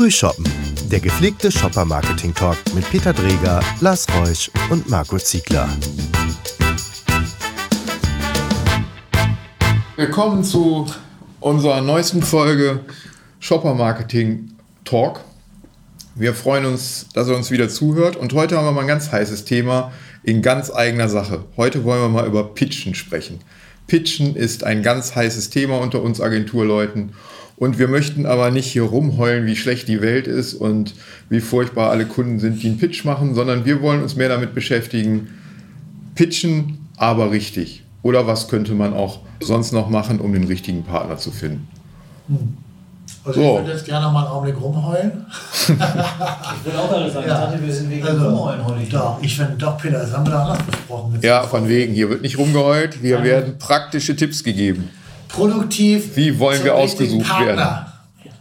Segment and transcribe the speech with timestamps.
[0.00, 0.46] Frühshoppen,
[0.90, 5.68] der gepflegte Shopper-Marketing-Talk mit Peter Dreger, Lars Reusch und Marco Ziegler.
[9.96, 10.86] Willkommen zu
[11.40, 12.80] unserer neuesten Folge
[13.40, 14.52] Shopper Marketing
[14.86, 15.20] Talk.
[16.14, 19.12] Wir freuen uns, dass ihr uns wieder zuhört und heute haben wir mal ein ganz
[19.12, 19.92] heißes Thema
[20.22, 21.44] in ganz eigener Sache.
[21.58, 23.40] Heute wollen wir mal über Pitchen sprechen.
[23.86, 27.12] Pitchen ist ein ganz heißes Thema unter uns Agenturleuten
[27.60, 30.94] und wir möchten aber nicht hier rumheulen, wie schlecht die Welt ist und
[31.28, 34.54] wie furchtbar alle Kunden sind, die einen Pitch machen, sondern wir wollen uns mehr damit
[34.54, 35.28] beschäftigen,
[36.14, 37.84] pitchen, aber richtig.
[38.02, 41.68] Oder was könnte man auch sonst noch machen, um den richtigen Partner zu finden?
[42.28, 42.56] Hm.
[43.24, 43.46] Also so.
[43.46, 45.26] ich würde jetzt gerne mal einen Augenblick rumheulen.
[45.68, 47.34] ich würde auch gerade sagen, ja.
[47.34, 48.88] ich dachte, wir sind wegen also, Rumheulen heute.
[48.88, 51.18] Doch, ich finde, doch, Peter, das haben wir da anders besprochen.
[51.20, 54.88] Ja, von wegen, hier wird nicht rumgeheult, hier werden praktische Tipps gegeben
[55.32, 56.16] produktiv.
[56.16, 57.56] Wie wollen wir ausgesucht Partner.
[57.56, 57.86] werden?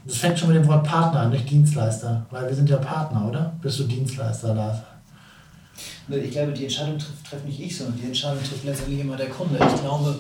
[0.06, 2.26] Das fängt schon mit dem Wort Partner an, nicht Dienstleister.
[2.32, 3.54] Weil wir sind ja Partner, oder?
[3.62, 4.80] Bist du Dienstleister, Lars?
[6.10, 9.30] Ich glaube, die Entscheidung trifft, trifft nicht ich, sondern die Entscheidung trifft letztendlich immer der
[9.30, 9.56] Kunde.
[9.56, 10.18] Ich glaube,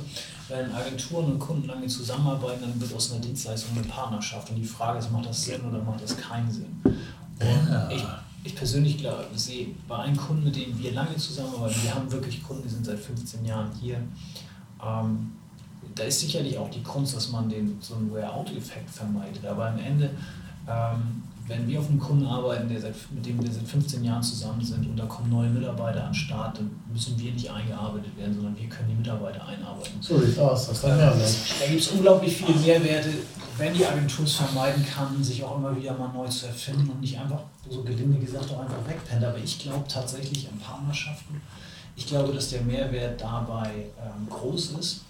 [0.47, 4.49] wenn Agenturen und Kunden lange zusammenarbeiten, dann wird aus einer Dienstleistung eine Partnerschaft.
[4.51, 6.79] Und die Frage ist, macht das Sinn oder macht das keinen Sinn?
[6.83, 7.89] Und ja.
[7.89, 8.03] ich,
[8.43, 12.43] ich persönlich glaube, sehe bei einem Kunden, mit dem wir lange zusammenarbeiten, wir haben wirklich
[12.43, 13.97] Kunden, die sind seit 15 Jahren hier,
[14.85, 15.31] ähm,
[15.95, 19.45] da ist sicherlich auch die Kunst, dass man den, so einen Wear-out-Effekt vermeidet.
[19.45, 20.11] Aber am Ende,
[20.67, 24.21] ähm, wenn wir auf einem Kunden arbeiten, der seit, mit dem wir seit 15 Jahren
[24.21, 28.15] zusammen sind und da kommen neue Mitarbeiter an den Start, dann müssen wir nicht eingearbeitet
[28.17, 29.99] werden, sondern wir können die Mitarbeiter einarbeiten.
[29.99, 31.35] So sieht aus, das kann ja sein.
[31.59, 33.09] Da gibt es unglaublich viele Mehrwerte,
[33.57, 37.01] wenn die Agentur es vermeiden kann, sich auch immer wieder mal neu zu erfinden und
[37.01, 39.23] nicht einfach, so gelinde gesagt, auch einfach wegpennt.
[39.23, 41.41] Aber ich glaube tatsächlich an Partnerschaften.
[41.95, 45.01] Ich glaube, dass der Mehrwert dabei ähm, groß ist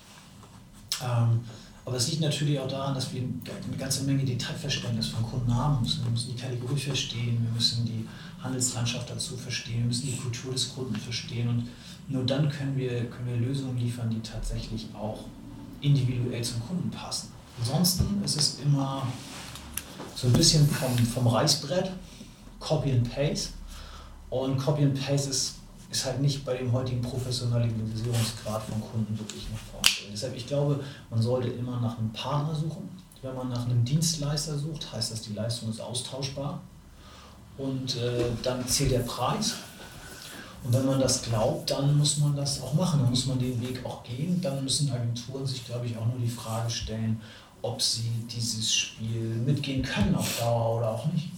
[1.03, 1.39] ähm,
[1.85, 5.81] aber es liegt natürlich auch daran, dass wir eine ganze Menge Detailverständnis von Kunden haben
[5.81, 6.03] müssen.
[6.03, 8.07] Wir müssen die Kategorie verstehen, wir müssen die
[8.41, 11.67] Handelslandschaft dazu verstehen, wir müssen die Kultur des Kunden verstehen und
[12.07, 15.25] nur dann können wir, können wir Lösungen liefern, die tatsächlich auch
[15.81, 17.29] individuell zum Kunden passen.
[17.59, 19.07] Ansonsten ist es immer
[20.15, 21.91] so ein bisschen vom, vom Reißbrett,
[22.59, 23.49] Copy and Paste.
[24.29, 25.55] Und Copy and Paste ist
[25.91, 29.57] ist halt nicht bei dem heutigen Professionalisierungsgrad von Kunden wirklich noch
[30.09, 30.11] vorstellen.
[30.11, 32.89] Deshalb, ich glaube, man sollte immer nach einem Partner suchen.
[33.21, 36.61] Wenn man nach einem Dienstleister sucht, heißt das, die Leistung ist austauschbar.
[37.57, 39.55] Und äh, dann zählt der Preis.
[40.63, 43.01] Und wenn man das glaubt, dann muss man das auch machen.
[43.01, 44.39] Dann muss man den Weg auch gehen.
[44.41, 47.19] Dann müssen Agenturen sich, glaube ich, auch nur die Frage stellen,
[47.61, 51.31] ob sie dieses Spiel mitgehen können auf Dauer oder auch nicht.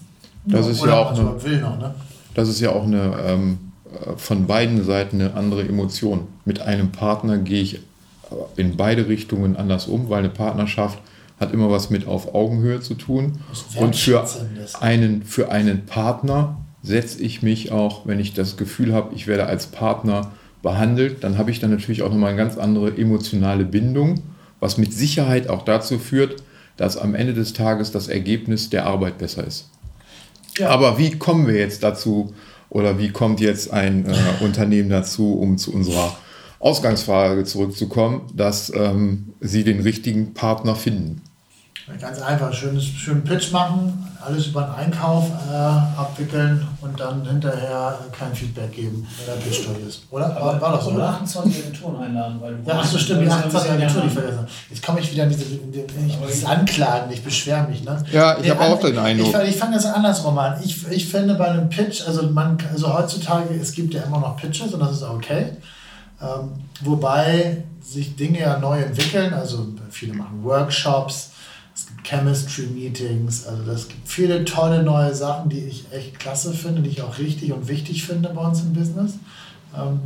[0.45, 1.95] Das ist ja auch eine, ne?
[2.33, 3.71] das ist ja auch eine ähm
[4.17, 6.27] von beiden Seiten eine andere Emotion.
[6.45, 7.81] Mit einem Partner gehe ich
[8.55, 10.99] in beide Richtungen anders um, weil eine Partnerschaft
[11.39, 13.39] hat immer was mit auf Augenhöhe zu tun.
[13.75, 14.25] Und für
[14.79, 19.47] einen, für einen Partner setze ich mich auch, wenn ich das Gefühl habe, ich werde
[19.47, 20.31] als Partner
[20.61, 24.21] behandelt, dann habe ich dann natürlich auch nochmal eine ganz andere emotionale Bindung,
[24.59, 26.43] was mit Sicherheit auch dazu führt,
[26.77, 29.69] dass am Ende des Tages das Ergebnis der Arbeit besser ist.
[30.57, 30.69] Ja.
[30.69, 32.33] Aber wie kommen wir jetzt dazu,
[32.69, 36.15] oder wie kommt jetzt ein äh, Unternehmen dazu, um zu unserer
[36.61, 41.21] Ausgangsfrage zurückzukommen, dass ähm, sie den richtigen Partner finden?
[41.99, 47.99] Ganz einfach, schönes, schönen Pitch machen, alles über den Einkauf äh, abwickeln und dann hinterher
[48.17, 50.03] kein Feedback geben, wenn der Pitch toll ist.
[50.09, 50.37] Oder?
[50.37, 50.91] Aber war, das so?
[50.91, 52.69] Oder 28 Agenturen einladen, weil du.
[52.69, 54.47] Ja, ach so, stimmt, die 28 Agenturen, die vergessen.
[54.69, 57.83] Jetzt komme ich wieder in diese, in die, ich dieses Anklagen, ich beschwere mich.
[57.83, 58.03] Ne?
[58.11, 59.35] Ja, ich habe auch den Eindruck.
[59.43, 60.61] Ich, ich fange das andersrum an.
[60.63, 64.37] Ich, ich finde bei einem Pitch, also, man, also heutzutage, es gibt ja immer noch
[64.37, 65.57] Pitches und das ist okay.
[66.21, 66.51] Ähm,
[66.81, 71.31] wobei sich Dinge ja neu entwickeln, also viele machen Workshops,
[71.73, 76.81] es gibt Chemistry-Meetings, also es gibt viele tolle neue Sachen, die ich echt klasse finde,
[76.81, 79.13] die ich auch richtig und wichtig finde bei uns im Business.
[79.75, 80.01] Ähm,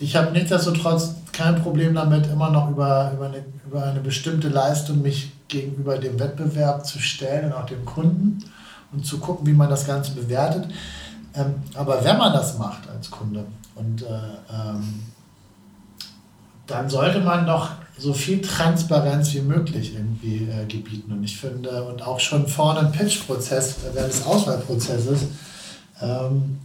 [0.00, 5.02] ich habe nichtsdestotrotz kein Problem damit, immer noch über, über, eine, über eine bestimmte Leistung
[5.02, 8.38] mich gegenüber dem Wettbewerb zu stellen und auch dem Kunden
[8.92, 10.68] und zu gucken, wie man das Ganze bewertet.
[11.34, 13.44] Ähm, aber wenn man das macht als Kunde
[13.74, 14.06] und äh,
[14.52, 15.02] ähm,
[16.66, 21.12] dann sollte man doch so viel Transparenz wie möglich irgendwie äh, gebieten.
[21.12, 25.26] Und ich finde, und auch schon vorne im Pitch-Prozess, während des Auswahlprozesses,
[26.02, 26.58] ähm,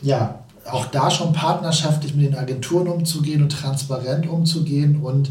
[0.00, 0.38] ja,
[0.70, 5.28] auch da schon partnerschaftlich mit den Agenturen umzugehen und transparent umzugehen und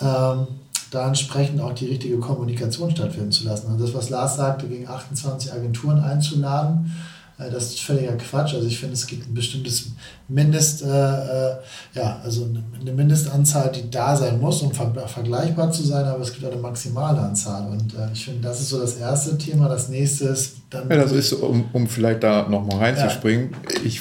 [0.00, 0.48] ähm,
[0.90, 3.68] da entsprechend auch die richtige Kommunikation stattfinden zu lassen.
[3.68, 8.54] Und das, was Lars sagte, gegen 28 Agenturen einzuladen, Äh, das ist völliger Quatsch.
[8.54, 9.90] Also ich finde, es gibt ein bestimmtes
[10.28, 11.56] Mindest, äh, äh,
[11.94, 12.48] ja, also
[12.80, 16.60] eine Mindestanzahl, die da sein muss, um ver vergleichbar zu sein, aber es gibt eine
[16.60, 17.66] maximale Anzahl.
[17.66, 19.68] Und äh, ich finde, das ist so das erste Thema.
[19.68, 20.88] Das nächste ist dann.
[20.88, 23.80] Ja, das ist, um, um vielleicht da nochmal reinzuspringen, ja.
[23.84, 24.00] ich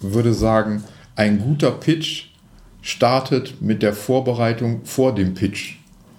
[0.00, 0.84] würde sagen,
[1.16, 2.26] ein guter Pitch
[2.80, 5.78] startet mit der Vorbereitung vor dem Pitch.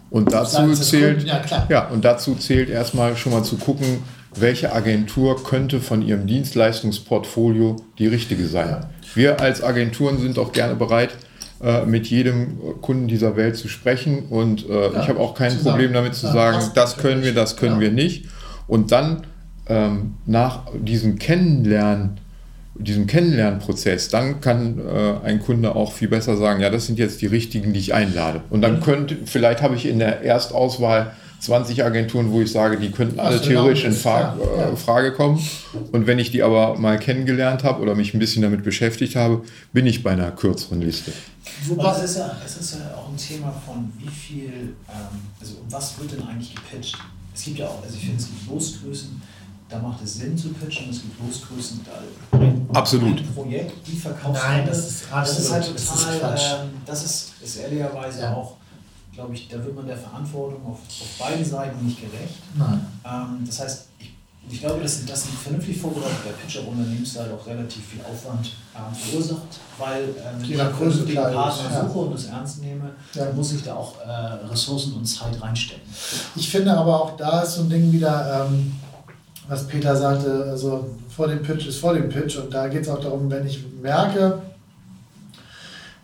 [0.09, 3.99] Und dazu zählt, ja, ja, und dazu zählt erstmal schon mal zu gucken,
[4.35, 8.69] welche Agentur könnte von ihrem Dienstleistungsportfolio die richtige sein.
[8.69, 8.89] Ja.
[9.15, 11.11] Wir als Agenturen sind auch gerne bereit,
[11.61, 14.23] äh, mit jedem Kunden dieser Welt zu sprechen.
[14.29, 15.71] Und äh, ja, ich habe auch kein zusammen.
[15.71, 18.27] Problem damit zu sagen, das können wir, das können wir nicht.
[18.67, 19.23] Und dann
[19.67, 22.19] ähm, nach diesem Kennenlernen
[22.75, 27.21] diesem Kennenlernprozess, dann kann äh, ein Kunde auch viel besser sagen, ja, das sind jetzt
[27.21, 28.41] die richtigen, die ich einlade.
[28.49, 32.91] Und dann könnte, vielleicht habe ich in der Erstauswahl 20 Agenturen, wo ich sage, die
[32.91, 35.39] könnten alle theoretisch in Fra äh, Frage kommen.
[35.91, 39.43] Und wenn ich die aber mal kennengelernt habe oder mich ein bisschen damit beschäftigt habe,
[39.71, 41.11] bin ich bei einer kürzeren Liste.
[41.67, 45.55] Wobei es ist ja, es ist ja auch ein Thema von wie viel, ähm, also
[45.69, 46.97] was wird denn eigentlich gepitcht?
[47.33, 49.21] Es gibt ja auch, also ich finde, es gibt Losgrößen
[49.69, 50.89] da macht es Sinn zu pitchen.
[50.89, 53.19] Es gibt Losgrößen, da ein, absolut.
[53.19, 57.05] ein Projekt, die verkauft Nein, das ist, das ist halt total, das ist, ähm, das
[57.05, 58.33] ist, ist ehrlicherweise ja.
[58.33, 58.55] auch,
[59.19, 62.35] glaube ich, da wird man der Verantwortung auf, auf beiden Seiten nicht gerecht.
[62.55, 62.85] Nein.
[63.05, 64.13] Ähm, das heißt, ich,
[64.49, 69.59] ich glaube, dass, dass ein vernünftig vorbereiteter Pitcher Unternehmensseite auch relativ viel Aufwand ähm, verursacht,
[69.77, 71.87] weil ähm, wenn ich einen vernünftigen Partner ja.
[71.87, 73.31] suche und das ernst nehme, ja.
[73.33, 75.83] muss ich da auch äh, Ressourcen und Zeit reinstecken.
[76.37, 78.73] Ich finde aber auch da ist so ein Ding wieder, ähm,
[79.49, 82.37] was Peter sagte, also vor dem Pitch ist vor dem Pitch.
[82.37, 84.41] Und da geht es auch darum, wenn ich merke,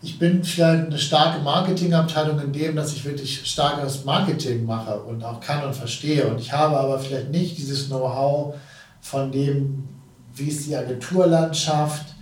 [0.06, 5.24] ich bin vielleicht eine starke Marketingabteilung in dem, dass ich wirklich starkes Marketing mache und
[5.24, 6.28] auch kann und verstehe.
[6.28, 8.54] Und ich habe aber vielleicht nicht dieses Know-how
[9.00, 9.88] von dem,
[10.36, 12.14] wie ist die Agenturlandschaft,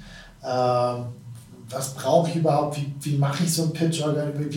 [0.42, 0.94] äh,
[1.68, 4.00] was brauche ich überhaupt, wie, wie mache ich so einen Pitch?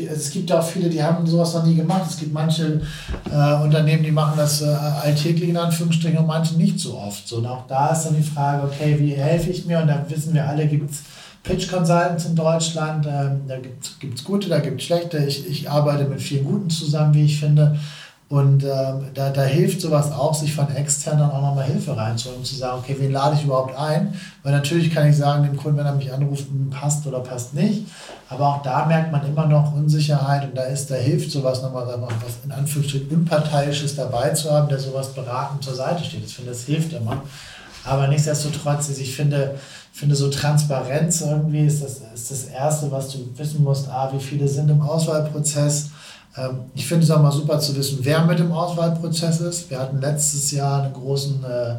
[0.10, 2.04] Es gibt ja auch viele, die haben sowas noch nie gemacht.
[2.10, 2.82] Es gibt manche
[3.30, 7.28] äh, Unternehmen, die machen das äh, alltäglich in Anführungsstrichen und manche nicht so oft.
[7.28, 9.80] So, und auch da ist dann die Frage, okay, wie helfe ich mir?
[9.80, 11.02] Und da wissen wir alle, gibt es
[11.48, 15.18] Pitch Consultants in Deutschland, ähm, da gibt es gute, da gibt es schlechte.
[15.20, 17.80] Ich, ich arbeite mit vielen guten zusammen, wie ich finde.
[18.30, 22.40] Und äh, da, da hilft sowas auch, sich von extern dann auch nochmal Hilfe reinzuholen,
[22.40, 24.14] um zu sagen, okay, wen lade ich überhaupt ein?
[24.44, 27.54] Weil natürlich kann ich sagen, dem Kunden, wenn er mich anruft, hm, passt oder passt
[27.54, 27.86] nicht.
[28.28, 31.88] Aber auch da merkt man immer noch Unsicherheit und da ist, da hilft sowas nochmal,
[31.88, 36.26] was in Anführungsstrichen Unparteiisches dabei zu haben, der sowas beratend zur Seite steht.
[36.26, 37.24] Ich finde, das hilft immer.
[37.86, 39.56] Aber nichtsdestotrotz, ich finde,
[39.98, 43.90] finde so Transparenz irgendwie ist das, ist das Erste, was du wissen musst.
[43.90, 45.90] A, wie viele sind im Auswahlprozess?
[46.38, 49.72] Ähm, ich finde es auch mal super zu wissen, wer mit dem Auswahlprozess ist.
[49.72, 51.76] Wir hatten letztes Jahr einen großen äh,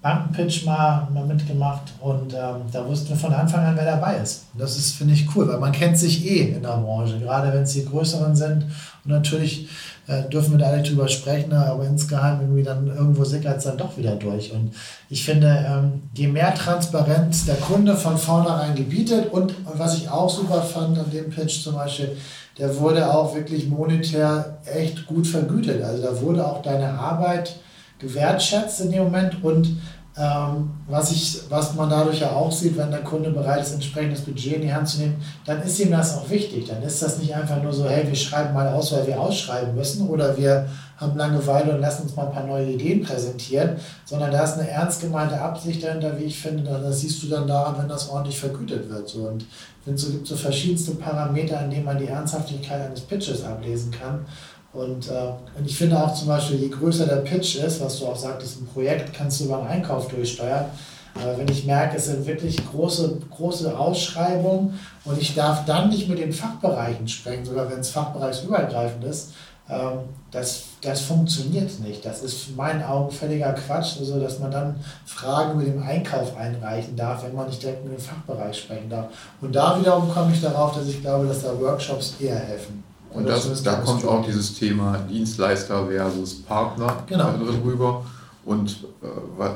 [0.00, 4.46] Bankenpitch mal, mal mitgemacht und ähm, da wussten wir von Anfang an, wer dabei ist.
[4.54, 7.52] Und das ist, finde ich, cool, weil man kennt sich eh in der Branche, gerade
[7.52, 8.62] wenn es die größeren sind.
[9.04, 9.68] Und natürlich
[10.08, 13.76] äh, dürfen wir da nicht drüber sprechen, aber insgeheim irgendwie dann irgendwo sickert es dann
[13.76, 14.52] doch wieder durch.
[14.52, 14.72] Und
[15.10, 20.30] ich finde, ähm, je mehr Transparenz der Kunde von vornherein gebietet und, was ich auch
[20.30, 22.16] super fand an dem Pitch zum Beispiel,
[22.58, 25.82] der wurde auch wirklich monetär echt gut vergütet.
[25.84, 27.56] Also da wurde auch deine Arbeit
[27.98, 29.76] gewertschätzt in dem Moment und
[30.18, 34.22] ähm, was, ich, was man dadurch ja auch sieht, wenn der Kunde bereit ist, entsprechendes
[34.22, 36.66] Budget in die Hand zu nehmen, dann ist ihm das auch wichtig.
[36.66, 39.74] Dann ist das nicht einfach nur so, hey, wir schreiben mal aus, weil wir ausschreiben
[39.74, 40.66] müssen oder wir
[40.96, 44.68] haben Langeweile und lassen uns mal ein paar neue Ideen präsentieren, sondern da ist eine
[44.68, 46.64] ernst gemeinte Absicht dahinter, wie ich finde.
[46.64, 49.08] Das siehst du dann daran, wenn das ordentlich vergütet wird.
[49.08, 49.28] So.
[49.28, 49.46] Und
[49.86, 54.26] es gibt so verschiedenste Parameter, an denen man die Ernsthaftigkeit eines Pitches ablesen kann.
[54.72, 58.06] Und, äh, und ich finde auch zum Beispiel, je größer der Pitch ist, was du
[58.06, 60.66] auch sagtest, ein Projekt kannst du über einen Einkauf durchsteuern.
[61.14, 66.08] Aber wenn ich merke, es sind wirklich große, große Ausschreibungen und ich darf dann nicht
[66.08, 69.32] mit den Fachbereichen sprechen, sogar wenn es fachbereichsübergreifend ist,
[69.70, 72.04] ähm, das, das funktioniert nicht.
[72.04, 76.36] Das ist in meinen Augen völliger Quatsch, also dass man dann Fragen mit dem Einkauf
[76.36, 79.06] einreichen darf, wenn man nicht direkt mit dem Fachbereich sprechen darf.
[79.40, 82.84] Und da wiederum komme ich darauf, dass ich glaube, dass da Workshops eher helfen.
[83.12, 87.32] Und das, da kommt auch dieses Thema Dienstleister versus Partner genau.
[87.32, 88.04] drin rüber.
[88.44, 89.06] Und äh,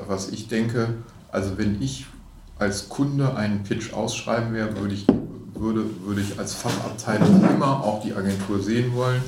[0.09, 0.94] was ich denke,
[1.30, 2.06] also wenn ich
[2.59, 5.06] als Kunde einen Pitch ausschreiben wäre, würde ich,
[5.54, 9.23] würde, würde ich als Fachabteilung immer auch die Agentur sehen wollen.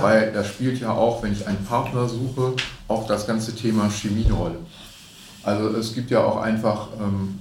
[0.00, 2.54] Weil da spielt ja auch, wenn ich einen Partner suche,
[2.88, 4.58] auch das ganze Thema Chemie eine Rolle.
[5.42, 7.38] Also es gibt ja auch einfach, ähm,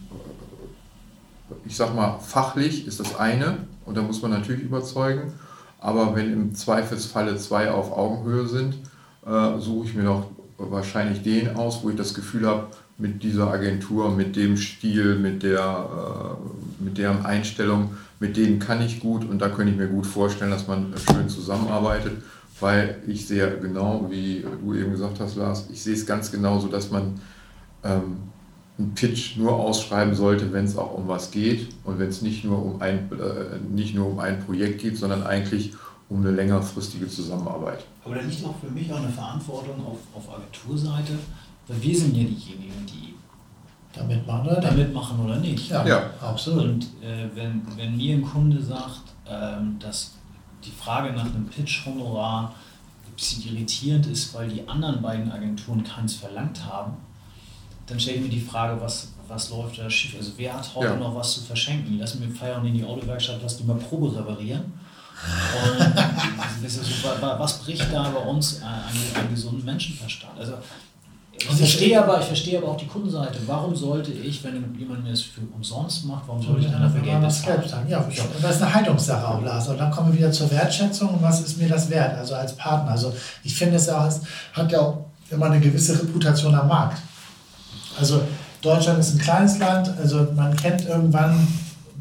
[1.66, 5.34] ich sag mal, fachlich ist das eine und da muss man natürlich überzeugen.
[5.86, 8.74] Aber wenn im Zweifelsfalle zwei auf Augenhöhe sind,
[9.24, 13.52] äh, suche ich mir doch wahrscheinlich den aus, wo ich das Gefühl habe, mit dieser
[13.52, 19.30] Agentur, mit dem Stil, mit, der, äh, mit deren Einstellung, mit denen kann ich gut
[19.30, 22.14] und da könnte ich mir gut vorstellen, dass man schön zusammenarbeitet,
[22.60, 26.68] weil ich sehe genau, wie du eben gesagt hast, Lars, ich sehe es ganz genauso,
[26.68, 27.20] dass man
[27.84, 28.18] ähm,
[28.78, 32.44] einen Pitch nur ausschreiben sollte, wenn es auch um was geht und wenn es nicht
[32.44, 35.74] nur um ein äh, nicht nur um ein Projekt geht, sondern eigentlich
[36.10, 37.86] um eine längerfristige Zusammenarbeit.
[38.04, 41.14] Aber da liegt auch für mich auch eine Verantwortung auf, auf Agenturseite,
[41.68, 43.16] weil wir sind ja diejenigen, die
[43.94, 45.70] damit machen oder, damit machen oder nicht.
[45.70, 46.10] Ja, ja.
[46.22, 46.66] absolut.
[46.66, 50.16] Und äh, wenn, wenn mir ein Kunde sagt, ähm, dass
[50.64, 52.54] die Frage nach einem Pitch-Honorar
[53.08, 56.94] ein bisschen irritierend ist, weil die anderen beiden Agenturen keins verlangt haben,
[57.88, 60.16] dann stelle ich mir die Frage, was, was läuft da schief?
[60.18, 60.96] Also wer hat heute ja.
[60.96, 62.00] noch was zu verschenken?
[62.00, 64.74] Lassen wir feiern in die Autowerkstatt, lass die mal Probe reparieren.
[65.82, 66.70] Und
[67.22, 68.84] was bricht da bei uns an,
[69.16, 70.38] an gesunden Menschenverstand?
[70.38, 70.56] Also
[71.38, 73.40] ich verstehe, aber, ich verstehe aber auch die Kundenseite.
[73.46, 77.02] Warum sollte ich, wenn jemand mir das für umsonst macht, warum sollte ich dann dafür
[77.02, 77.88] Geld bezahlen?
[77.90, 79.68] Ja, ja, das ist eine Haltungssache auch, Lars.
[79.68, 82.56] Und dann kommen wir wieder zur Wertschätzung und was ist mir das wert, also als
[82.56, 82.92] Partner.
[82.92, 83.14] Also
[83.44, 86.98] ich finde, es hat ja auch immer eine gewisse Reputation am Markt.
[87.98, 88.22] Also
[88.62, 91.48] Deutschland ist ein kleines Land, also man kennt irgendwann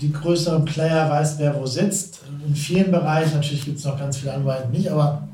[0.01, 2.21] die größeren Player, weiß wer wo sitzt.
[2.47, 5.29] In vielen Bereichen, natürlich gibt es noch ganz viele andere nicht, aber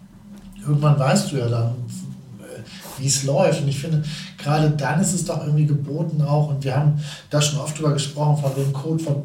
[0.60, 1.72] irgendwann weißt du ja dann,
[2.98, 3.62] wie es läuft.
[3.62, 4.02] Und ich finde,
[4.38, 7.00] gerade dann ist es doch irgendwie geboten auch, und wir haben
[7.30, 9.22] da schon oft drüber gesprochen, von dem Code von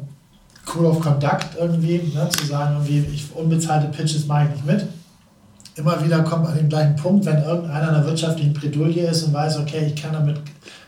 [0.64, 4.86] Code of Conduct irgendwie, ne, zu sagen, irgendwie, ich unbezahlte Pitches mache ich nicht mit.
[5.76, 9.24] Immer wieder kommt man an den gleichen Punkt, wenn irgendeiner in der wirtschaftlichen Bredouille ist
[9.24, 10.40] und weiß, okay, ich kann damit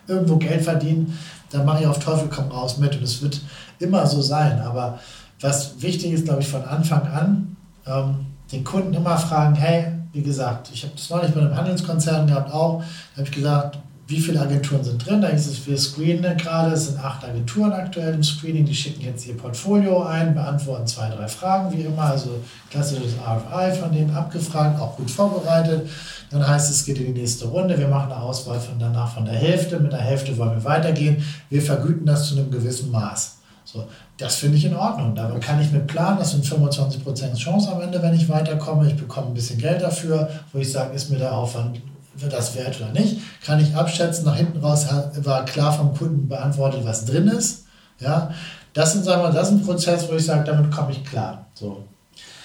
[0.09, 1.17] irgendwo Geld verdienen,
[1.51, 2.97] dann mache ich auf Teufel komm raus mit.
[2.97, 3.41] Und es wird
[3.79, 4.61] immer so sein.
[4.61, 4.99] Aber
[5.41, 10.23] was wichtig ist, glaube ich, von Anfang an, ähm, den Kunden immer fragen, hey, wie
[10.23, 14.21] gesagt, ich habe das neulich bei einem Handelskonzern gehabt auch, da habe ich gesagt, wie
[14.21, 15.21] viele Agenturen sind drin?
[15.21, 19.03] Da hieß es, wir screenen gerade, es sind acht Agenturen aktuell im Screening, die schicken
[19.03, 24.11] jetzt ihr Portfolio ein, beantworten zwei, drei Fragen, wie immer, also klassisches RFI von denen
[24.15, 25.91] abgefragt, auch gut vorbereitet.
[26.31, 29.13] Dann heißt es, es geht in die nächste Runde, wir machen eine Auswahl von danach
[29.13, 32.91] von der Hälfte, mit der Hälfte wollen wir weitergehen, wir vergüten das zu einem gewissen
[32.91, 33.37] Maß.
[33.65, 33.87] So,
[34.17, 35.15] das finde ich in Ordnung.
[35.15, 38.89] Damit kann ich mit planen, das sind 25% Chance am Ende, wenn ich weiterkomme.
[38.89, 41.79] Ich bekomme ein bisschen Geld dafür, wo ich sage, ist mir der Aufwand
[42.19, 43.21] für das wert oder nicht.
[43.45, 44.87] Kann ich abschätzen, nach hinten raus
[45.23, 47.67] war klar vom Kunden beantwortet, was drin ist.
[48.01, 48.33] Ja,
[48.75, 51.47] das, sind, sagen wir, das ist ein Prozess, wo ich sage, damit komme ich klar.
[51.55, 51.85] So.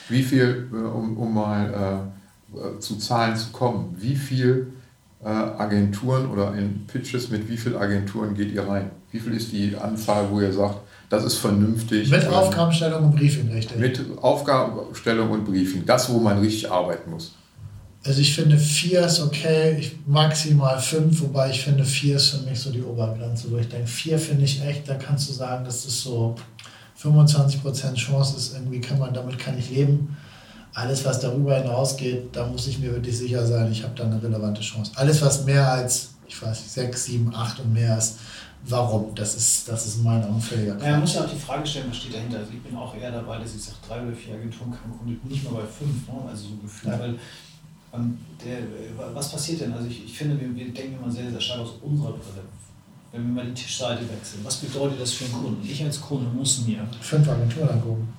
[0.10, 2.10] Wie viel, äh, um, um mal
[2.54, 4.74] äh, zu Zahlen zu kommen, wie viel
[5.24, 8.92] äh, Agenturen oder in Pitches mit wie vielen Agenturen geht ihr rein?
[9.12, 10.78] Wie viel ist die Anzahl, wo ihr sagt,
[11.10, 12.10] das ist vernünftig.
[12.10, 13.78] Mit Aufgabenstellung und Briefing, richtig?
[13.78, 15.86] Mit Aufgabenstellung und Briefing.
[15.86, 17.36] Das, wo man richtig arbeiten muss.
[18.06, 22.42] Also ich finde vier ist okay, ich maximal fünf, wobei ich finde vier ist für
[22.42, 25.64] mich so die Obergrenze, wo ich denke, vier finde ich echt, da kannst du sagen,
[25.64, 26.36] das ist so
[27.02, 30.18] 25% Chance ist, irgendwie kann man, damit kann ich leben.
[30.74, 34.22] Alles, was darüber hinausgeht, da muss ich mir wirklich sicher sein, ich habe da eine
[34.22, 34.92] relevante Chance.
[34.96, 38.18] Alles, was mehr als, ich weiß nicht, sechs, sieben, acht und mehr ist,
[38.66, 39.14] warum.
[39.16, 41.98] Das ist, das ist mein unfähiger ja, Man muss ja auch die Frage stellen, was
[41.98, 42.40] steht dahinter.
[42.40, 45.16] Also ich bin auch eher dabei, dass ich sage, drei oder vier Agenturen kann Kunde
[45.28, 46.14] nicht mal bei fünf, ne?
[46.28, 47.00] also so gefühlt, ja.
[47.00, 47.16] weil
[47.94, 48.58] der,
[49.14, 49.74] was passiert denn?
[49.74, 52.44] Also ich, ich finde, wir, wir denken immer sehr, sehr stark aus unserer Brille.
[53.12, 55.70] Wenn wir mal die Tischseite wechseln, was bedeutet das für einen Kunden?
[55.70, 58.14] Ich als Kunde muss mir fünf Agenturen angucken.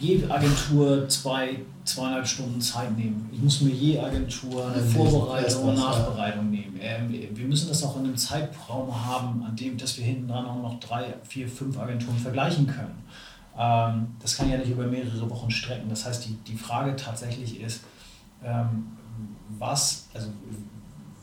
[0.00, 3.28] Jede Agentur zwei, zweieinhalb Stunden Zeit nehmen.
[3.32, 6.78] Ich muss mir je Agentur eine Vorbereitung und Nachbereitung nehmen.
[6.80, 10.46] Ähm, wir müssen das auch in einem Zeitraum haben, an dem, dass wir hinten dran
[10.46, 13.02] auch noch drei, vier, fünf Agenturen vergleichen können.
[13.58, 15.88] Ähm, das kann ja nicht über mehrere Wochen strecken.
[15.90, 17.82] Das heißt, die, die Frage tatsächlich ist,
[18.44, 18.86] ähm,
[19.58, 20.28] was, also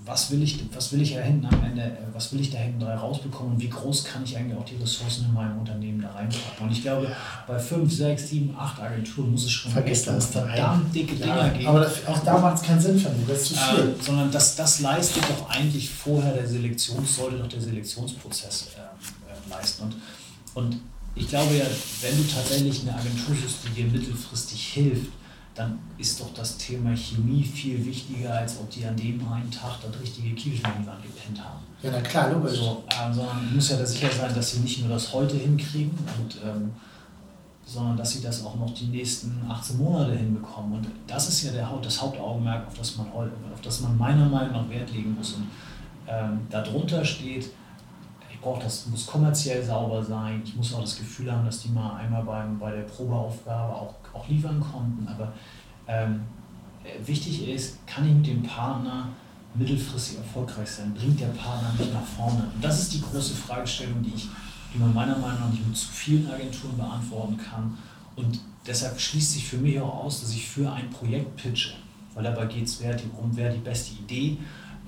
[0.06, 2.60] was will ich, was will ich da hinten am Ende, äh, was will ich da
[2.60, 6.02] hinten drei rausbekommen und wie groß kann ich eigentlich auch die Ressourcen in meinem Unternehmen
[6.02, 6.68] da reinpacken.
[6.68, 7.12] Und ich glaube,
[7.48, 11.68] bei fünf, sechs, sieben, acht Agenturen muss es schon Vergiss das verdammt dicke Dinger geben.
[11.68, 13.90] Aber das, auch da macht es keinen Sinn für mich, das ist zu viel.
[13.90, 18.82] Äh, sondern das, das leistet doch eigentlich vorher der Selektions, sollte doch der Selektionsprozess äh,
[18.82, 19.86] äh, leisten.
[19.86, 19.96] Und,
[20.54, 20.80] und
[21.16, 21.66] ich glaube ja,
[22.02, 25.12] wenn du tatsächlich eine Agentur suchst, die dir mittelfristig hilft,
[25.56, 29.78] dann ist doch das Thema Chemie viel wichtiger, als ob die an dem einen Tag
[29.82, 31.62] das richtige Wand gepennt haben.
[31.82, 32.60] Ja, na klar, logisch.
[32.60, 35.98] So, äh, sondern muss ja da sicher sein, dass sie nicht nur das heute hinkriegen,
[36.20, 36.72] und, ähm,
[37.66, 40.74] sondern dass sie das auch noch die nächsten 18 Monate hinbekommen.
[40.74, 44.52] Und das ist ja der, das Hauptaugenmerk, auf das man, auf das man meiner Meinung
[44.52, 45.34] nach Wert legen muss.
[45.34, 45.48] Und
[46.08, 47.50] ähm, darunter steht,
[48.46, 50.42] brauche das, muss kommerziell sauber sein.
[50.46, 53.96] Ich muss auch das Gefühl haben, dass die mal einmal beim, bei der Probeaufgabe auch
[54.16, 55.08] auch liefern konnten.
[55.08, 55.34] Aber
[55.88, 56.22] ähm,
[57.06, 59.10] wichtig ist, kann ich mit dem Partner
[59.54, 60.94] mittelfristig erfolgreich sein?
[60.94, 62.50] Bringt der Partner mich nach vorne?
[62.54, 64.28] Und das ist die große Fragestellung, die, ich,
[64.74, 67.78] die man meiner Meinung nach nicht mit zu vielen Agenturen beantworten kann.
[68.16, 71.74] Und deshalb schließt sich für mich auch aus, dass ich für ein Projekt pitche.
[72.14, 74.38] Weil dabei geht es darum, wer die beste Idee.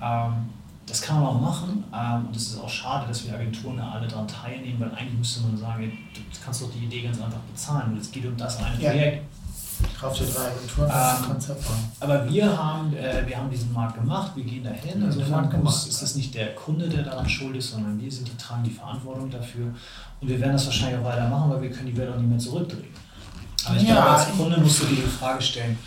[0.00, 0.48] Ähm,
[0.88, 4.08] das kann man auch machen ähm, und es ist auch schade, dass wir Agenturen alle
[4.08, 7.92] daran teilnehmen, weil eigentlich müsste man sagen, du kannst doch die Idee ganz einfach bezahlen
[7.92, 8.90] und es geht um das eine ja.
[8.90, 9.24] Projekt.
[10.00, 11.64] Kauf dir drei Agenturen, das ähm, Konzept
[12.00, 15.04] Aber wir haben, äh, wir haben diesen Markt gemacht, wir gehen dahin.
[15.04, 18.36] Also ist, ist es nicht der Kunde, der daran schuld ist, sondern wir sind die
[18.36, 19.72] tragen die Verantwortung dafür.
[20.20, 22.38] Und wir werden das wahrscheinlich auch weitermachen, weil wir können die Welt auch nicht mehr
[22.38, 22.88] zurückdrehen.
[23.66, 25.78] Aber ich ja, glaube, als Kunde musst du dir die Frage stellen,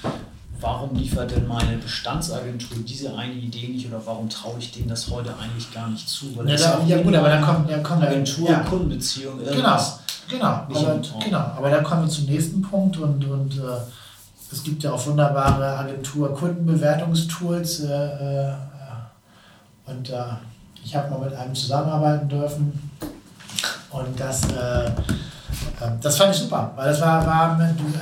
[0.62, 5.10] warum liefert denn meine Bestandsagentur diese eine Idee nicht oder warum traue ich denen das
[5.10, 6.38] heute eigentlich gar nicht zu?
[6.38, 8.60] Weil ja, da, ja gut, aber dann kommt, dann kommt Agentur, ja.
[8.60, 9.78] Kundenbeziehung, Genau,
[10.30, 10.48] genau.
[10.48, 11.40] Aber, genau.
[11.40, 13.82] aber da kommen wir zum nächsten Punkt und, und äh,
[14.52, 18.54] es gibt ja auch wunderbare Agentur-Kundenbewertungstools äh, äh,
[19.88, 20.24] und äh,
[20.84, 22.92] ich habe mal mit einem zusammenarbeiten dürfen
[23.92, 24.92] und das äh,
[26.02, 27.60] das fand ich super, weil es war, war,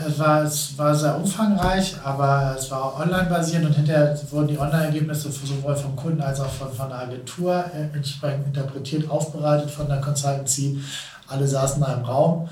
[0.07, 4.59] es war, es war sehr umfangreich, aber es war online basierend und hinterher wurden die
[4.59, 9.87] Online-Ergebnisse sowohl vom Kunden als auch von, von der Agentur äh, entsprechend interpretiert, aufbereitet von
[9.87, 10.81] der Consultancy.
[11.27, 12.49] Alle saßen da im Raum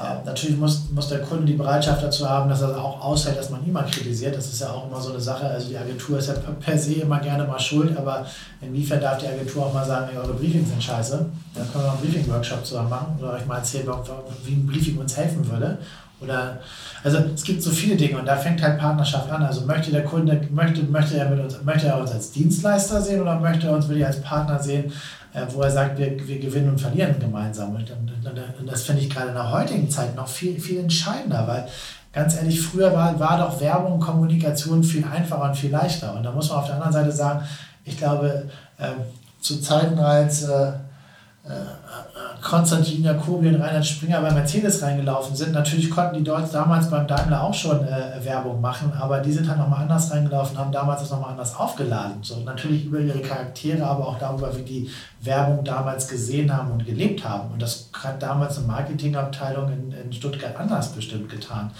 [0.00, 3.50] äh, natürlich muss, muss der Kunde die Bereitschaft dazu haben, dass er auch aushält, dass
[3.50, 4.34] man mal kritisiert.
[4.34, 5.46] Das ist ja auch immer so eine Sache.
[5.46, 8.24] Also die Agentur ist ja per se immer gerne mal schuld, aber
[8.62, 11.26] inwiefern darf die Agentur auch mal sagen, ey, eure Briefings sind scheiße?
[11.54, 13.88] Dann können wir einen Briefing-Workshop zusammen machen oder euch mal erzählen,
[14.44, 15.78] wie ein Briefing uns helfen würde.
[16.20, 16.58] Oder
[17.02, 19.42] also es gibt so viele Dinge und da fängt halt Partnerschaft an.
[19.42, 23.22] Also möchte der Kunde, möchte, möchte er mit uns, möchte er uns als Dienstleister sehen
[23.22, 24.92] oder möchte er uns wirklich als Partner sehen,
[25.32, 27.74] äh, wo er sagt, wir, wir gewinnen und verlieren gemeinsam.
[27.74, 28.12] Und, und,
[28.58, 31.66] und das finde ich gerade in der heutigen Zeit noch viel, viel entscheidender, weil
[32.12, 36.14] ganz ehrlich, früher war, war doch Werbung und Kommunikation viel einfacher und viel leichter.
[36.14, 37.46] Und da muss man auf der anderen Seite sagen,
[37.84, 38.88] ich glaube, äh,
[39.40, 40.72] zu Zeiten als äh,
[42.42, 45.52] Konstantin Jacobi und Reinhard Springer bei Mercedes reingelaufen sind.
[45.52, 49.48] Natürlich konnten die dort damals beim Daimler auch schon äh, Werbung machen, aber die sind
[49.48, 52.22] halt nochmal anders reingelaufen, haben damals das nochmal anders aufgeladen.
[52.22, 56.84] So, natürlich über ihre Charaktere, aber auch darüber, wie die Werbung damals gesehen haben und
[56.84, 57.52] gelebt haben.
[57.52, 61.70] Und das hat damals eine Marketingabteilung in, in Stuttgart anders bestimmt getan.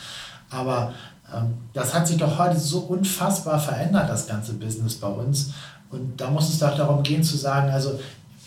[0.50, 0.92] Aber
[1.34, 5.52] ähm, das hat sich doch heute so unfassbar verändert, das ganze Business bei uns.
[5.90, 7.98] Und da muss es doch darum gehen zu sagen, also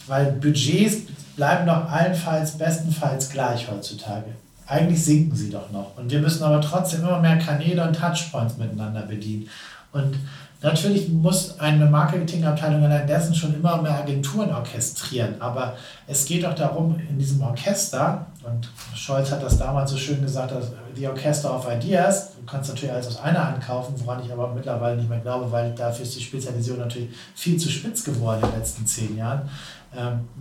[0.07, 1.03] weil Budgets
[1.35, 4.25] bleiben doch allenfalls bestenfalls gleich heutzutage.
[4.65, 5.97] Eigentlich sinken sie doch noch.
[5.97, 9.49] Und wir müssen aber trotzdem immer mehr Kanäle und Touchpoints miteinander bedienen.
[9.91, 10.15] Und
[10.61, 15.35] natürlich muss eine Marketingabteilung allein dessen schon immer mehr Agenturen orchestrieren.
[15.39, 15.75] Aber
[16.07, 20.51] es geht doch darum, in diesem Orchester, und Scholz hat das damals so schön gesagt,
[20.51, 24.31] dass The Orchester of Ideas, du kannst natürlich alles aus einer Hand kaufen, woran ich
[24.31, 28.41] aber mittlerweile nicht mehr glaube, weil dafür ist die Spezialisierung natürlich viel zu spitz geworden
[28.43, 29.49] in den letzten zehn Jahren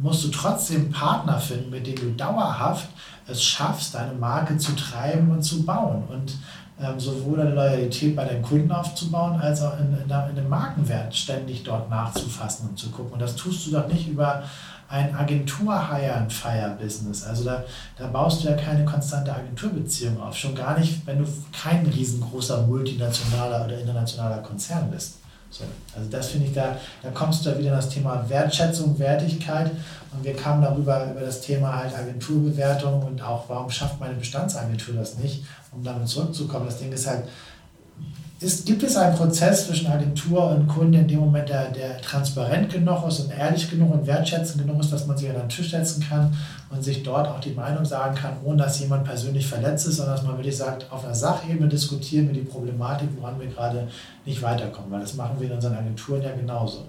[0.00, 2.88] musst du trotzdem Partner finden, mit denen du dauerhaft
[3.26, 6.04] es schaffst, deine Marke zu treiben und zu bauen.
[6.08, 6.38] Und
[6.80, 11.14] ähm, sowohl eine Loyalität bei deinen Kunden aufzubauen, als auch in, in, in dem Markenwert
[11.14, 13.12] ständig dort nachzufassen und zu gucken.
[13.12, 14.42] Und das tust du doch nicht über
[14.88, 17.24] ein Agentur-Hire-and-Fire-Business.
[17.24, 17.62] Also da,
[17.96, 20.36] da baust du ja keine konstante Agenturbeziehung auf.
[20.36, 25.21] Schon gar nicht, wenn du kein riesengroßer multinationaler oder internationaler Konzern bist.
[25.52, 28.98] So, also das finde ich, da, da kommst du da wieder in das Thema Wertschätzung,
[28.98, 29.70] Wertigkeit
[30.12, 34.94] und wir kamen darüber über das Thema halt Agenturbewertung und auch, warum schafft meine Bestandsagentur
[34.94, 36.64] das nicht, um damit zurückzukommen.
[36.66, 37.24] Das Ding ist halt,
[38.42, 42.70] ist, gibt es einen Prozess zwischen Agentur und Kunde in dem Moment, der, der transparent
[42.70, 45.70] genug ist und ehrlich genug und wertschätzend genug ist, dass man sich an den Tisch
[45.70, 46.36] setzen kann
[46.70, 50.16] und sich dort auch die Meinung sagen kann, ohne dass jemand persönlich verletzt ist, sondern
[50.16, 53.88] dass man wirklich sagt, auf einer Sachebene diskutieren wir die Problematik, woran wir gerade
[54.24, 56.88] nicht weiterkommen, weil das machen wir in unseren Agenturen ja genauso.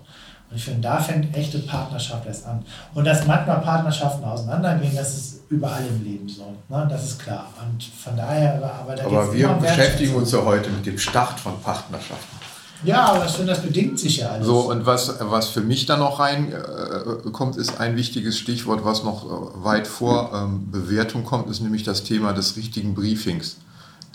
[0.50, 2.64] Und ich finde, da fängt echte Partnerschaft erst an.
[2.94, 6.56] Und dass manchmal Partnerschaften auseinandergehen, das ist überall im Leben so.
[6.70, 6.88] Ne?
[6.90, 7.48] Das ist klar.
[7.62, 11.60] Und von daher, aber, da aber wir beschäftigen uns ja heute mit dem Start von
[11.62, 12.38] Partnerschaften.
[12.84, 14.46] Ja, aber ich finde, das bedingt sich ja alles.
[14.46, 19.04] So, und was, was für mich da noch reinkommt, äh, ist ein wichtiges Stichwort, was
[19.04, 23.58] noch äh, weit vor ähm, Bewertung kommt, ist nämlich das Thema des richtigen Briefings.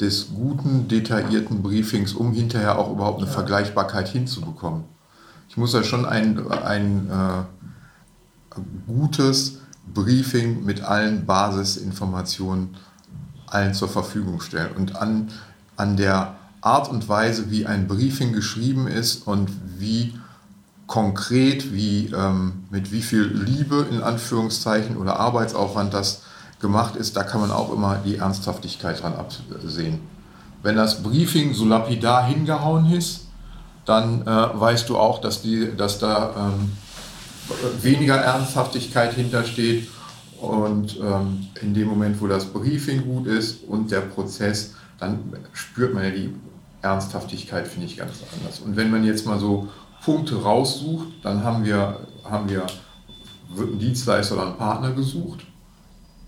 [0.01, 3.33] Des guten, detaillierten Briefings, um hinterher auch überhaupt eine ja.
[3.33, 4.85] Vergleichbarkeit hinzubekommen
[5.48, 9.58] ich muss ja schon ein, ein äh, gutes
[9.94, 12.77] Briefing mit allen Basisinformationen
[13.46, 14.70] allen zur Verfügung stellen.
[14.77, 15.29] Und an,
[15.77, 20.14] an der Art und Weise, wie ein Briefing geschrieben ist und wie
[20.87, 26.22] konkret, wie, ähm, mit wie viel Liebe in Anführungszeichen oder Arbeitsaufwand das
[26.61, 30.01] gemacht ist, da kann man auch immer die Ernsthaftigkeit dran absehen.
[30.62, 33.27] Wenn das Briefing so lapidar hingehauen ist,
[33.85, 36.72] dann äh, weißt du auch, dass, die, dass da ähm,
[37.83, 39.89] weniger Ernsthaftigkeit hintersteht.
[40.41, 45.19] Und ähm, in dem Moment, wo das Briefing gut ist und der Prozess, dann
[45.53, 46.33] spürt man ja die
[46.83, 48.61] Ernsthaftigkeit, finde ich ganz anders.
[48.61, 49.69] Und wenn man jetzt mal so
[50.05, 52.67] Punkte raussucht, dann haben wir, haben wir
[53.57, 55.45] einen Dienstleister oder einen Partner gesucht.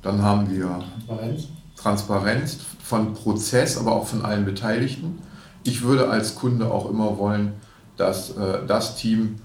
[0.03, 1.49] Dann haben wir Transparenz.
[1.77, 5.19] Transparenz von Prozess, aber auch von allen Beteiligten.
[5.63, 7.53] Ich würde als Kunde auch immer wollen,
[7.97, 9.37] dass äh, das Team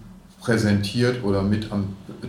[0.45, 1.87] präsentiert oder mit am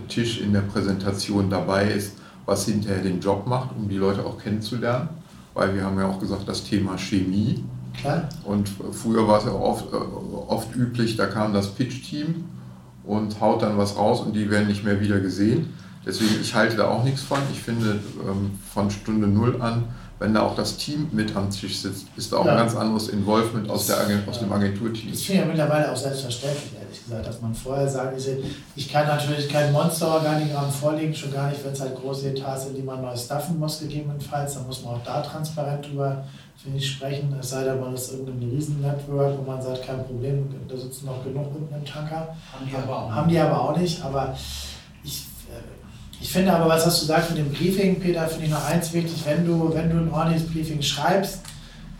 [0.09, 2.13] Tisch in der Präsentation dabei ist,
[2.45, 5.09] was hinterher den Job macht, um die Leute auch kennenzulernen.
[5.53, 7.63] Weil wir haben ja auch gesagt, das Thema Chemie.
[7.99, 8.29] Klar.
[8.43, 12.45] Und früher war es ja oft, äh, oft üblich, da kam das Pitch-Team
[13.03, 15.73] und haut dann was raus und die werden nicht mehr wieder gesehen.
[16.05, 17.39] Deswegen, ich halte da auch nichts von.
[17.51, 19.83] Ich finde, ähm, von Stunde Null an
[20.19, 22.53] wenn da auch das Team mit am Tisch sitzt, ist da auch ja.
[22.53, 25.11] ein ganz anderes Involvement aus, der, aus dem Agenturteam.
[25.11, 28.19] Das finde ich ja mittlerweile auch selbstverständlich, ehrlich gesagt, dass man vorher sagt,
[28.75, 32.77] ich kann natürlich kein Monsterorganigramm vorlegen, schon gar nicht, wenn es halt große Etats sind,
[32.77, 34.55] die man neu staffen muss, gegebenenfalls.
[34.55, 36.23] Da muss man auch da transparent drüber,
[36.57, 37.35] finde ich, sprechen.
[37.39, 41.23] Es sei denn, man ist irgendein Riesen-Network, wo man sagt, kein Problem, da sitzen noch
[41.23, 42.35] genug unten im Tanker.
[42.51, 44.03] Haben die aber auch, Haben die aber auch nicht.
[44.03, 44.35] Aber
[46.19, 48.91] ich finde aber, was hast du gesagt mit dem Briefing, Peter, finde ich noch eins
[48.93, 51.41] wichtig, wenn du, wenn du ein ordentliches Briefing schreibst,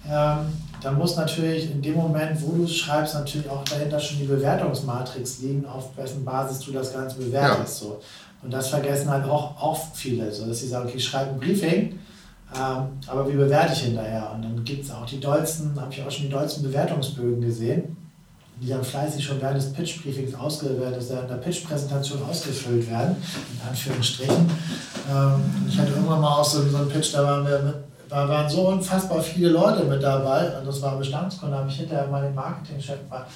[0.09, 4.19] ähm, dann muss natürlich in dem Moment, wo du es schreibst, natürlich auch dahinter schon
[4.19, 7.81] die Bewertungsmatrix liegen, auf wessen Basis du das Ganze bewertest.
[7.81, 7.87] Ja.
[7.87, 7.99] So.
[8.43, 11.39] Und das vergessen halt auch, auch viele, so dass sie sagen, okay, ich schreibe ein
[11.39, 11.99] Briefing,
[12.55, 14.31] ähm, aber wie bewerte ich hinterher?
[14.33, 17.97] Und dann gibt es auch die dollsten, habe ich auch schon die dollsten Bewertungsbögen gesehen
[18.61, 20.33] die dann fleißig schon während des Pitch-Briefings
[20.91, 23.15] dass der Pitch-Präsentation ausgefüllt werden,
[23.53, 24.49] in Anführungsstrichen.
[25.09, 27.75] Ähm, ich hatte irgendwann mal auch so, so einen Pitch, da waren mit,
[28.09, 31.77] da waren so unfassbar viele Leute mit dabei, und das war Bestandskunde, da habe ich
[31.77, 33.31] hinterher mal den Marketingchef gefragt,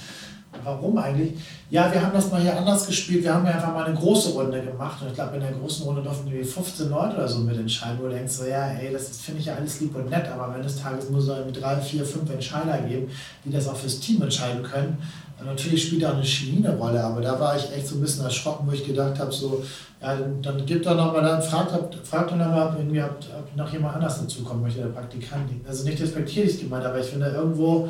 [0.63, 1.33] Warum eigentlich?
[1.69, 3.23] Ja, wir haben das mal hier anders gespielt.
[3.23, 5.01] Wir haben ja einfach mal eine große Runde gemacht.
[5.01, 7.97] Und ich glaube, in der großen Runde durften irgendwie 15 Leute oder so mit entscheiden.
[7.99, 10.27] Wo du denkst, so, ja, hey, das finde ich ja alles lieb und nett.
[10.27, 13.09] Aber am Ende des Tages muss es irgendwie drei, vier, fünf Entscheider geben,
[13.45, 14.97] die das auch fürs Team entscheiden können.
[15.39, 17.01] Und natürlich spielt da eine Chemie eine Rolle.
[17.01, 19.63] Aber da war ich echt so ein bisschen erschrocken, wo ich gedacht habe, so,
[20.01, 23.95] ja, dann, gibt doch nochmal, dann fragt, fragt doch nochmal, ob, ob, ob noch jemand
[23.95, 25.49] anders dazukommen möchte, der Praktikant.
[25.65, 27.89] Also nicht respektierlich gemeint, aber ich finde irgendwo,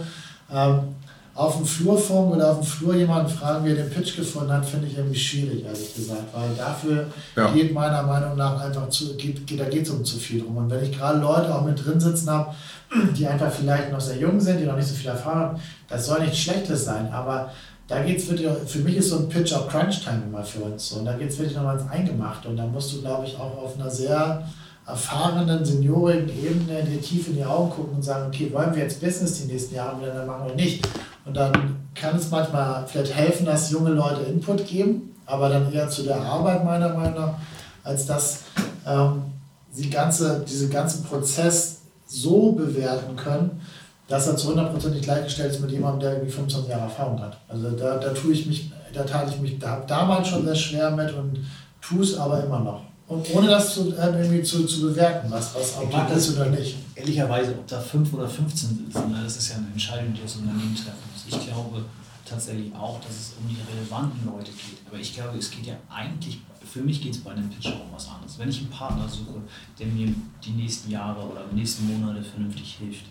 [0.53, 0.95] ähm,
[1.33, 4.65] auf dem Flurfunk oder auf dem Flur jemanden fragen, wie er den Pitch gefunden hat,
[4.65, 6.25] finde ich irgendwie schwierig, ehrlich gesagt.
[6.33, 7.51] Weil dafür ja.
[7.51, 10.57] geht meiner Meinung nach einfach zu, geht, geht, da geht es um zu viel drum.
[10.57, 12.53] Und wenn ich gerade Leute auch mit drin sitzen habe,
[13.17, 16.05] die einfach vielleicht noch sehr jung sind, die noch nicht so viel Erfahrung haben, das
[16.05, 17.09] soll nichts Schlechtes sein.
[17.13, 17.49] Aber
[17.87, 20.89] da geht es wirklich, für mich ist so ein Pitch auch Crunch-Time immer für uns.
[20.89, 20.97] So.
[20.97, 22.49] Und da geht es wirklich nochmal ins Eingemachte.
[22.49, 24.45] Und da musst du, glaube ich, auch auf einer sehr
[24.85, 28.99] erfahrenen, seniorigen Ebene dir tief in die Augen gucken und sagen, okay, wollen wir jetzt
[28.99, 30.85] Business die nächsten Jahre wieder machen oder nicht?
[31.25, 35.89] Und dann kann es manchmal vielleicht helfen, dass junge Leute Input geben, aber dann eher
[35.89, 37.33] zu der Arbeit meiner Meinung nach,
[37.83, 38.39] als dass
[38.85, 39.23] ähm,
[39.71, 43.61] sie ganze, diesen ganzen Prozess so bewerten können,
[44.07, 47.37] dass er zu 100% nicht gleichgestellt ist mit jemandem, der irgendwie 25 Jahre Erfahrung hat.
[47.47, 50.91] Also da, da tue ich mich, da tat ich mich da, damals schon sehr schwer
[50.91, 51.39] mit und
[51.81, 52.81] tue es aber immer noch.
[53.07, 56.45] Und ohne das zu, äh, irgendwie zu, zu bewerten, was, was auch gut ist oder
[56.45, 56.77] nicht.
[56.95, 60.75] Ehrlicherweise, ob da 5 oder 15 sind, das ist ja eine Entscheidung, die das Unternehmen
[60.75, 61.10] treffen.
[61.27, 61.85] Ich glaube
[62.25, 64.79] tatsächlich auch, dass es um die relevanten Leute geht.
[64.87, 67.85] Aber ich glaube, es geht ja eigentlich, für mich geht es bei einem Pitch auch
[67.85, 68.39] um was anderes.
[68.39, 69.41] Wenn ich einen Partner suche,
[69.77, 73.05] der mir die nächsten Jahre oder die nächsten Monate vernünftig hilft,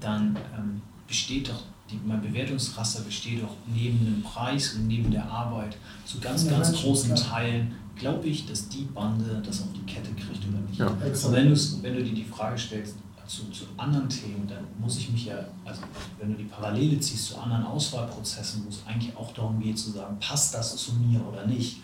[0.00, 5.24] dann ähm, besteht doch die, mein Bewertungsraster besteht doch neben dem Preis und neben der
[5.24, 10.10] Arbeit zu ganz, ganz großen Teilen glaube ich, dass die Bande das auf die Kette
[10.10, 10.78] kriegt oder nicht.
[10.78, 10.88] Ja.
[10.88, 15.10] Und wenn, wenn du dir die Frage stellst, zu, zu anderen Themen, dann muss ich
[15.10, 15.34] mich ja,
[15.64, 15.82] also
[16.18, 19.90] wenn du die Parallele ziehst zu anderen Auswahlprozessen, wo es eigentlich auch darum geht zu
[19.90, 21.78] sagen, passt das zu mir oder nicht,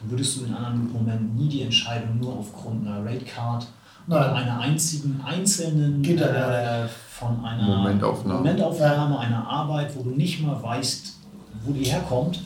[0.00, 3.66] dann würdest du in anderen Momenten nie die Entscheidung nur aufgrund einer Rate Card
[4.06, 4.18] Nein.
[4.18, 8.38] oder einer einzigen einzelnen äh, von einer Momentaufnahme.
[8.38, 11.16] Momentaufnahme, einer Arbeit, wo du nicht mal weißt,
[11.64, 12.42] wo die herkommt,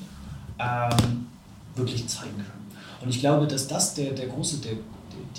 [0.58, 1.26] ähm,
[1.74, 2.62] wirklich zeigen können.
[3.02, 4.74] Und ich glaube, dass das der, der große, der,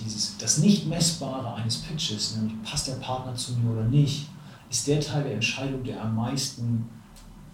[0.04, 4.28] dieses, das Nicht-Messbare eines Pitches, nämlich passt der Partner zu mir oder nicht,
[4.70, 6.90] ist der Teil der Entscheidung, der am meisten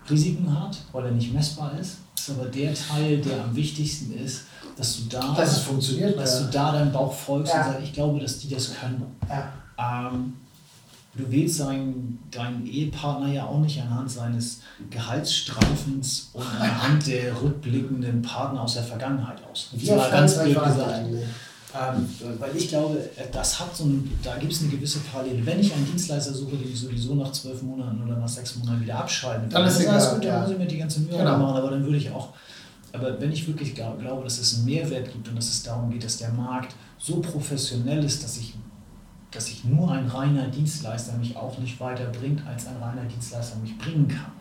[0.09, 1.97] Risiken hat, weil er nicht messbar ist.
[2.17, 4.43] Ist aber der Teil, der am wichtigsten ist,
[4.75, 6.45] dass du da, dass funktioniert, dass ja.
[6.45, 7.59] du da deinem Bauch folgst ja.
[7.59, 9.03] und sagst, ich glaube, dass die das können.
[9.27, 9.51] Ja.
[9.77, 10.33] Ähm,
[11.19, 18.21] Du wählst seinen, deinen Ehepartner ja auch nicht anhand seines Gehaltsstreifens und anhand der rückblickenden
[18.21, 19.69] Partner aus der Vergangenheit aus.
[19.73, 20.93] Wie erfolgreich ganz blöd gesagt.
[20.93, 21.25] Eigentlich?
[21.71, 22.97] Ähm, weil ich glaube,
[23.31, 25.45] das hat so ein, da gibt es eine gewisse Parallele.
[25.45, 28.81] Wenn ich einen Dienstleister suche, den ich sowieso nach zwölf Monaten oder nach sechs Monaten
[28.81, 31.37] wieder abschalte, dann ist alles gut, dann muss ich mir die ganze Mühe genau.
[31.37, 32.29] machen, aber dann würde ich auch,
[32.91, 36.03] aber wenn ich wirklich glaube, dass es einen Mehrwert gibt und dass es darum geht,
[36.03, 38.55] dass der Markt so professionell ist, dass ich,
[39.29, 43.77] dass ich nur ein reiner Dienstleister mich auch nicht weiterbringt, als ein reiner Dienstleister mich
[43.77, 44.31] bringen kann,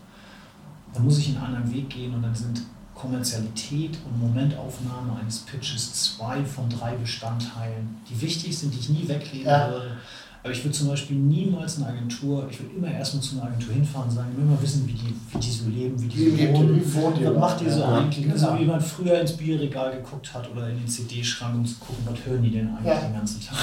[0.95, 2.63] dann muss ich einen anderen Weg gehen und dann sind
[2.99, 9.09] Kommerzialität und Momentaufnahme eines Pitches zwei von drei Bestandteilen, die wichtig sind, die ich nie
[9.09, 9.71] wegreden ja.
[9.71, 9.97] würde.
[10.43, 13.75] Aber ich würde zum Beispiel niemals eine Agentur, ich würde immer erstmal zu einer Agentur
[13.75, 16.39] hinfahren und sagen, ich will mal wissen, wie die, wie die so leben, wie die
[16.39, 16.77] wie, so wohnen.
[16.77, 18.25] Wie, wie was macht die so ja, eigentlich?
[18.25, 18.37] Genau.
[18.37, 22.07] So wie man früher ins Bierregal geguckt hat oder in den CD-Schrank, um zu gucken,
[22.07, 23.01] was hören die denn eigentlich ja.
[23.01, 23.59] den ganzen Tag.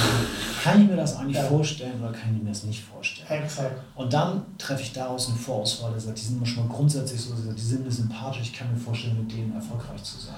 [0.64, 3.15] Kann ich mir das eigentlich vorstellen oder kann ich mir das nicht vorstellen?
[3.28, 3.82] Exakt.
[3.96, 7.34] Und dann treffe ich daraus eine Vorauswahl, der sagt, die sind schon mal grundsätzlich so,
[7.34, 10.36] die sind mir sympathisch, ich kann mir vorstellen, mit denen erfolgreich zu sein.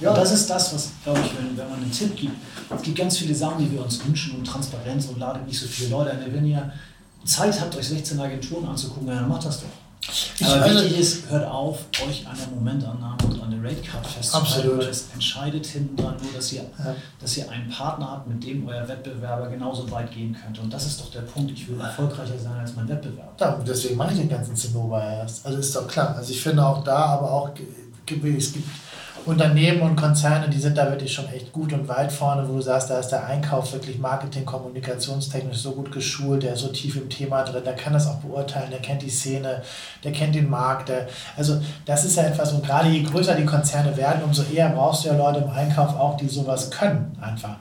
[0.00, 0.10] Ja.
[0.10, 2.36] Und das ist das, was, glaube ich, wenn, wenn man einen Tipp gibt.
[2.68, 5.66] Es gibt ganz viele Sachen, die wir uns wünschen und Transparenz und ladet nicht so
[5.66, 6.32] viele Leute ein.
[6.32, 6.70] Wenn ihr
[7.24, 9.85] Zeit habt, euch 16 Agenturen anzugucken, dann macht das doch.
[10.08, 14.46] Ich Aber wichtig ist, hört auf, euch an der Momentannahme und an der Ratecard festzuhalten,
[14.46, 14.78] Absolut.
[14.78, 16.94] weil es entscheidet hinten dran nur, dass ihr, ja.
[17.20, 20.60] dass ihr einen Partner habt, mit dem euer Wettbewerber genauso weit gehen könnte.
[20.60, 23.32] Und das ist doch der Punkt, ich will erfolgreicher sein als mein Wettbewerber.
[23.40, 25.44] Ja, deswegen mache ich den ganzen Zinnober erst.
[25.44, 26.14] Also ist doch klar.
[26.16, 28.68] Also ich finde auch da, aber auch, es gibt
[29.26, 32.62] Unternehmen und Konzerne, die sind da wirklich schon echt gut und weit vorne, wo du
[32.62, 36.96] sagst, da ist der Einkauf wirklich Marketing, kommunikationstechnisch so gut geschult, der ist so tief
[36.96, 39.62] im Thema drin, der kann das auch beurteilen, der kennt die Szene,
[40.04, 40.88] der kennt den Markt.
[40.88, 44.68] Der, also das ist ja etwas, und gerade je größer die Konzerne werden, umso eher
[44.68, 47.56] brauchst du ja Leute im Einkauf auch, die sowas können einfach.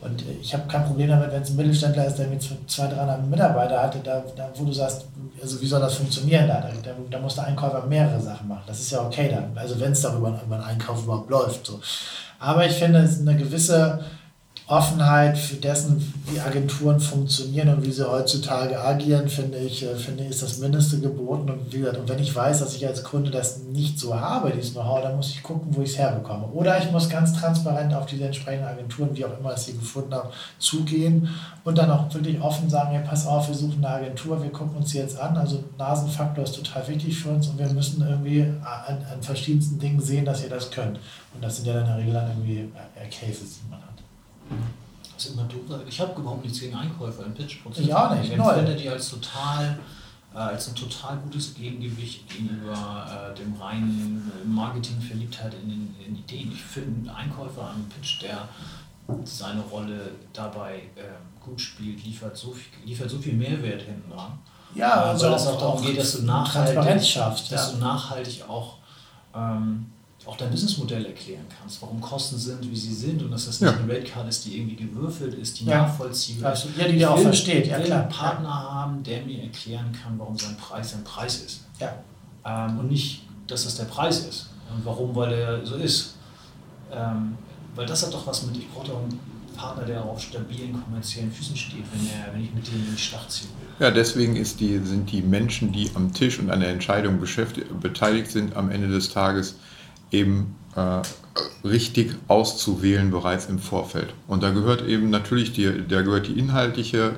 [0.00, 3.26] Und ich habe kein Problem damit, wenn es ein Mittelständler ist, der mit 200, 300
[3.26, 5.04] Mitarbeiter hat, da, da, wo du sagst,
[5.42, 6.60] also wie soll das funktionieren da?
[6.82, 8.62] Da, da muss der Einkäufer mehrere Sachen machen.
[8.66, 11.66] Das ist ja okay dann, also wenn es darüber über einen Einkauf überhaupt läuft.
[11.66, 11.80] So.
[12.38, 14.00] Aber ich finde, es ist eine gewisse
[14.70, 20.22] Offenheit für dessen, wie Agenturen funktionieren und wie sie heutzutage agieren, finde ich, äh, finde
[20.22, 21.50] ich, ist das Mindeste geboten.
[21.50, 24.52] Und, wie gesagt, und wenn ich weiß, dass ich als Kunde das nicht so habe,
[24.52, 26.46] dieses Know-how, dann muss ich gucken, wo ich es herbekomme.
[26.52, 30.14] Oder ich muss ganz transparent auf diese entsprechenden Agenturen, wie auch immer ich sie gefunden
[30.14, 30.30] habe,
[30.60, 31.28] zugehen
[31.64, 34.76] und dann auch wirklich offen sagen, ja, pass auf, wir suchen eine Agentur, wir gucken
[34.76, 35.36] uns die jetzt an.
[35.36, 40.00] Also Nasenfaktor ist total wichtig für uns und wir müssen irgendwie an, an verschiedensten Dingen
[40.00, 41.00] sehen, dass ihr das könnt.
[41.34, 43.89] Und das sind ja dann in der Regel dann irgendwie äh, Cases, die man hat.
[45.14, 45.80] Das ist immer doof.
[45.86, 47.86] Ich habe überhaupt nichts gegen Einkäufer im Pitch-Prozess.
[47.86, 48.32] Ja, nicht.
[48.32, 49.78] Ich empfinde die als total
[50.34, 56.52] äh, als ein total gutes Gegengewicht gegenüber äh, dem reinen Marketing-Verliebtheit in, in, in, Ideen.
[56.52, 58.48] Ich finde, ein Einkäufer am Pitch, der
[59.24, 64.38] seine Rolle dabei äh, gut spielt, liefert so viel, liefert so viel Mehrwert hinten dran.
[64.74, 67.70] Ja, also weil es auch darum geht, dass du nachhaltig, dass ja.
[67.72, 68.76] du nachhaltig auch
[69.34, 69.90] ähm,
[70.30, 73.72] auch dein Businessmodell erklären kannst, warum Kosten sind, wie sie sind und dass das nicht
[73.72, 73.76] ja.
[73.76, 75.82] eine Ratecard ist, die irgendwie gewürfelt ist, die ja.
[75.82, 76.68] nachvollziehbar ist.
[76.78, 77.66] Ja, die dir auch versteht.
[77.66, 78.02] Ja, klar.
[78.02, 78.70] einen Partner ja.
[78.74, 81.64] haben, der mir erklären kann, warum sein Preis ein Preis ist.
[81.80, 81.94] Ja.
[82.44, 84.50] Ähm, und nicht, dass das der Preis ist.
[84.72, 86.14] Und warum, weil er so ist.
[86.92, 87.36] Ähm,
[87.74, 89.18] weil das hat doch was mit, ich brauche doch einen
[89.56, 93.00] Partner, der auf stabilen kommerziellen Füßen steht, wenn, er, wenn ich mit dem in die
[93.00, 93.84] Schlacht ziehen will.
[93.84, 97.18] Ja, deswegen ist die, sind die Menschen, die am Tisch und an der Entscheidung
[97.80, 99.56] beteiligt sind, am Ende des Tages
[100.10, 101.02] eben äh,
[101.66, 104.14] richtig auszuwählen bereits im Vorfeld.
[104.26, 107.12] Und da gehört eben natürlich die, da gehört die inhaltliche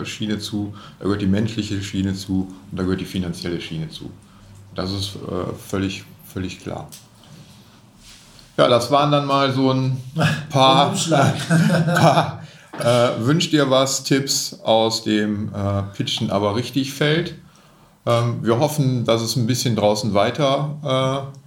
[0.00, 3.88] äh, Schiene zu, da gehört die menschliche Schiene zu und da gehört die finanzielle Schiene
[3.90, 4.10] zu.
[4.74, 6.88] Das ist äh, völlig, völlig klar.
[8.56, 9.96] Ja, das waren dann mal so ein
[10.50, 10.94] paar,
[11.94, 12.42] paar
[12.78, 17.34] äh, Wünsch dir was, Tipps aus dem äh, Pitchen aber richtig fällt.
[18.06, 21.39] Ähm, wir hoffen, dass es ein bisschen draußen weiter äh,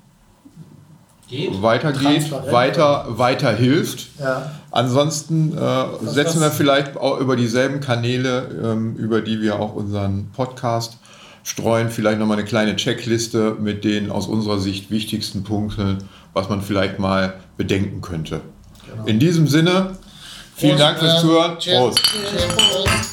[1.34, 1.62] Geht.
[1.64, 4.20] weitergeht, weiter, weiter hilft.
[4.20, 4.52] Ja.
[4.70, 10.30] Ansonsten äh, setzen wir vielleicht auch über dieselben Kanäle, ähm, über die wir auch unseren
[10.32, 10.98] Podcast
[11.44, 15.98] streuen, vielleicht nochmal eine kleine Checkliste mit den aus unserer Sicht wichtigsten Punkten,
[16.34, 18.42] was man vielleicht mal bedenken könnte.
[18.90, 19.06] Genau.
[19.06, 19.98] In diesem Sinne,
[20.56, 21.58] vielen Prost, Dank fürs Zuhören.
[21.58, 22.00] Prost.
[22.56, 23.13] Prost.